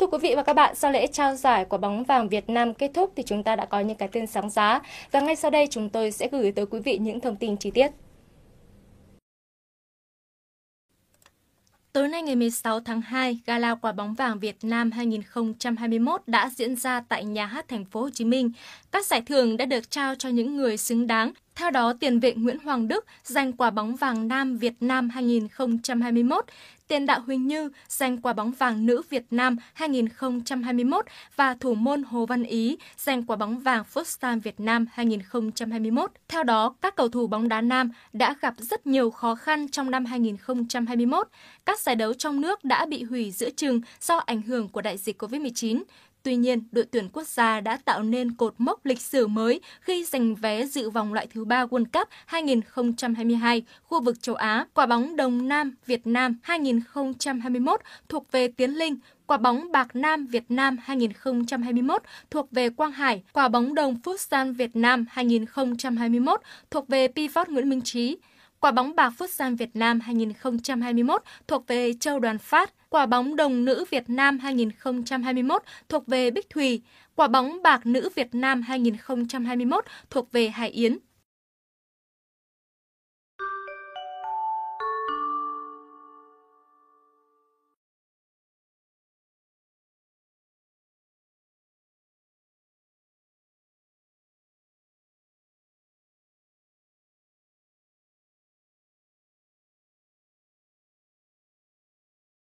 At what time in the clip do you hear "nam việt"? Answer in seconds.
24.28-24.74, 55.48-56.06, 59.96-60.44